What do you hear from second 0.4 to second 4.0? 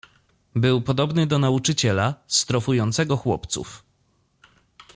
"Był podobny do nauczyciela, strofującego chłopców."